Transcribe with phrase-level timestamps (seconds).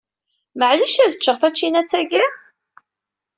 [0.59, 2.25] Maɛlic ad ččeɣ tačinat-agi?